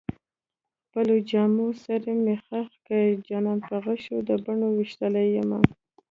[0.83, 5.59] خپلو جامو سره مې خښ کړئ جانان په غشو د بڼو ويشتلی يمه